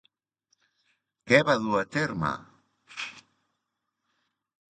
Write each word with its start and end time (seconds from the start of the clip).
Què 1.31 1.41
va 1.49 1.55
dur 1.65 1.75
a 1.81 1.83
terme? 1.99 2.33